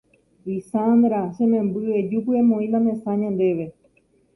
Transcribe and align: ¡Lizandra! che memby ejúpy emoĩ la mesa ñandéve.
¡Lizandra! 0.47 1.19
che 1.35 1.43
memby 1.51 1.81
ejúpy 1.99 2.31
emoĩ 2.41 2.65
la 2.71 2.79
mesa 2.85 3.11
ñandéve. 3.21 3.65